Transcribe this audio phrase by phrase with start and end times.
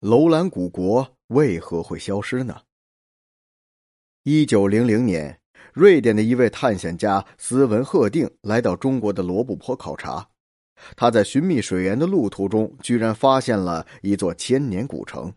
[0.00, 2.60] 楼兰古国为何会消失呢？
[4.22, 5.40] 一九零零年，
[5.72, 10.28] 瑞典的一位探险家斯文赫定来到中国的罗布泊考察。
[10.94, 15.32] 他在寻觅水源的路途中，居然发现了一座千年古城。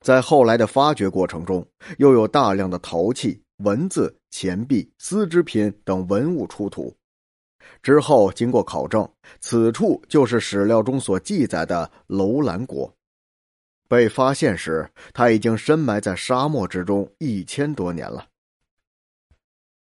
[0.00, 1.64] 在后来的发掘过程中，
[1.98, 6.92] 又有大量的陶器、文字、钱币、丝织品等文物出土。
[7.84, 9.08] 之后经过考证，
[9.40, 12.92] 此处就是史料中所记载的楼兰国。
[13.88, 18.26] 被发现时，他已经深埋在沙漠之中一千多年了。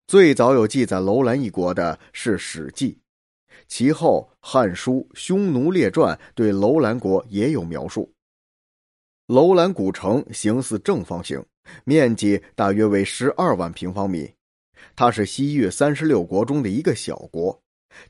[0.07, 2.93] 最早有记载楼兰一国的是《史记》，
[3.67, 8.09] 其后《汉书·匈奴列传》对楼兰国也有描述。
[9.27, 11.43] 楼兰古城形似正方形，
[11.83, 14.31] 面积大约为十二万平方米，
[14.95, 17.61] 它是西域三十六国中的一个小国，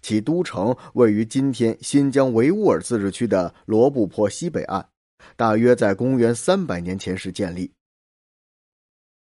[0.03, 4.87] 其都城位于今天新疆维吾尔自治区的罗布泊西北岸。
[5.35, 7.71] 大约在公元三百年前时建立。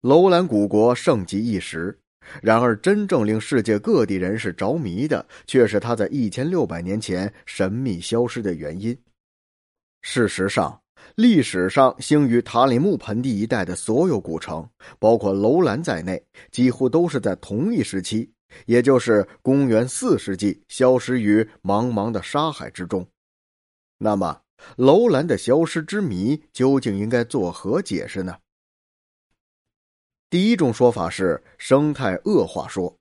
[0.03, 1.99] 楼兰古国盛极一时，
[2.41, 8.97] 然而真正令世界各地人士着迷的，却是它在一千六百年前神秘消失的原因。
[10.03, 10.81] 事实上，
[11.17, 14.69] 历史上兴于塔里木盆地一带的所有古城，
[14.99, 18.31] 包括楼兰在内，几乎都是在同一时期，
[18.67, 23.05] 也就是公元四世纪，消失于茫茫的沙海之中。
[23.99, 24.41] 那么，
[24.77, 28.37] 楼兰的消失之谜究竟应该作何解释呢？
[30.29, 32.97] 第一种说法是生态恶化说，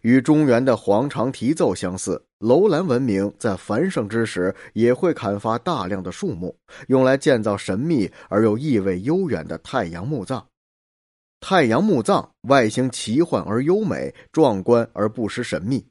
[0.00, 6.56] 与中原的黄肠题奏相似，楼兰文明在繁盛之时也会砍伐大量的树木，
[6.88, 10.48] 用来建造神秘而又意味悠远的太阳墓葬。
[11.40, 15.86] 太阳墓葬外形奇幻而优美，壮观而不失神秘，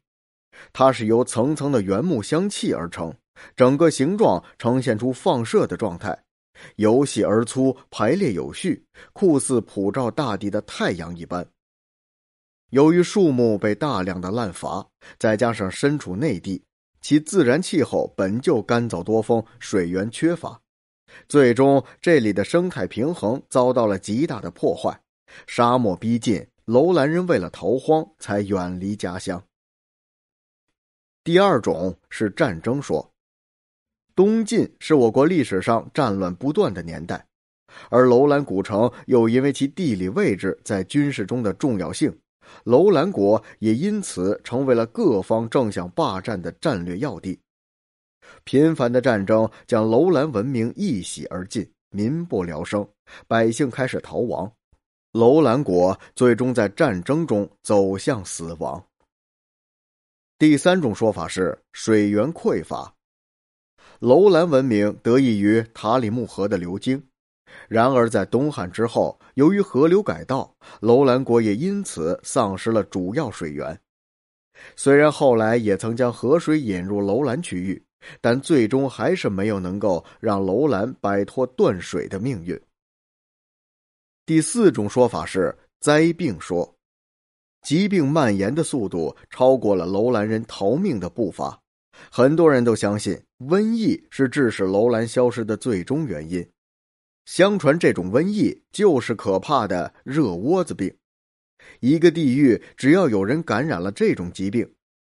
[0.74, 3.16] 它是由层层的原木相砌而成。
[3.56, 6.24] 整个形状呈现出放射的状态，
[6.76, 11.48] 由细而粗，排列有序，酷似普照大地的太阳一般。
[12.72, 14.88] 由于树木被大量的滥伐，
[15.18, 16.64] 再加上身处内地，
[17.00, 20.60] 其自然气候本就干燥多风，水源缺乏，
[21.30, 25.00] 最终这里的生态平衡遭到了极大的破坏。
[25.46, 29.42] 沙漠逼近，楼兰人为了逃荒才远离家乡。
[31.24, 33.14] 第二种是战争说。
[34.18, 37.24] 东晋是我国历史上战乱不断的年代，
[37.92, 42.18] 而楼兰古城又因为其地理位置在军事中的重要性，
[42.64, 47.40] 楼兰国也因此成为了各方正想霸占的战略要地。
[48.44, 52.90] 频繁的战争将楼兰文明一洗而尽，民不聊生，
[53.28, 54.52] 百姓开始逃亡，
[55.12, 58.84] 楼兰国最终在战争中走向死亡。
[60.40, 62.97] 第三种说法是水源匮乏。
[64.00, 67.02] 楼兰文明得益于塔里木河的流经，
[67.68, 73.80] 然而在东汉之后，由于河流改道，楼兰国也因此丧失了主要水源。
[74.76, 77.84] 虽然后来也曾将河水引入楼兰区域，
[78.22, 82.60] 但最终还是没有能够让楼兰摆脱断水的命运。
[84.26, 86.76] 第四种说法是灾病说，
[87.62, 91.60] 疾病蔓延的速度超过了楼兰人逃命的步伐。
[92.12, 96.50] 很多人都相信瘟疫是致使楼兰消失的最终原因。
[97.26, 100.98] 相传这种瘟疫就是可怕的热窝子病。
[101.82, 104.74] 一个地域只要有人感染了这种疾病，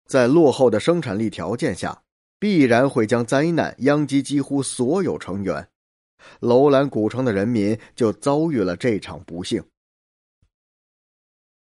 [0.06, 2.02] 在落后的生产力条件下，
[2.38, 5.68] 必然会将灾难殃及几乎所有成员。
[6.40, 9.62] 楼兰古城的人民就遭遇了这场不幸。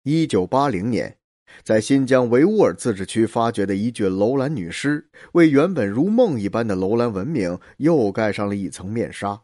[0.04, 1.19] 一九八零年。
[1.64, 9.42] 在新疆维吾尔自治区发掘的一具楼兰女尸，为原本如梦一般的楼兰文明又盖上了一层面纱。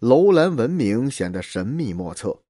[0.00, 2.42] 楼兰文明显得神秘莫测。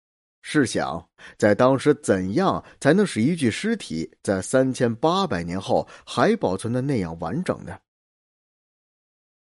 [0.43, 1.07] 试想，
[1.37, 7.79] 在当时，怎样才能使一具尸体在三千八百年后还保存的那样完整呢？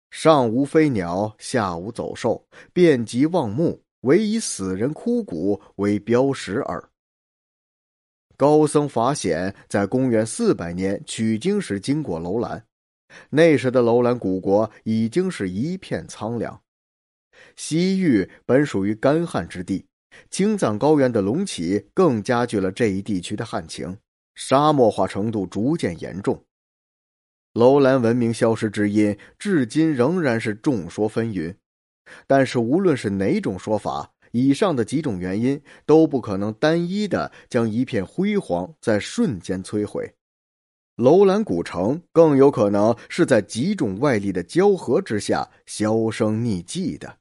[0.10, 6.90] 上无飞鸟，下无走兽，遍及望目，唯以死人枯骨为标识耳。
[8.38, 12.64] 高僧法显在公元四百年取经时经过楼兰，
[13.32, 16.62] 那时的楼兰古国已经是一片苍凉。
[17.56, 19.88] 西域本属于干旱之地，
[20.30, 23.98] 青藏高原的隆起更加剧了这一地区的旱情，
[24.36, 26.44] 沙漠化程度逐渐严重。
[27.54, 31.56] 楼兰文明消失之因，至今仍然是众说纷纭。
[32.28, 34.14] 但是无论是哪种说法。
[34.32, 40.14] 以上的几种原因都不可能单一的将一片辉煌在瞬间摧毁，
[40.96, 47.18] 楼兰古城更有可能是在几种外力的交合之下销声匿迹的。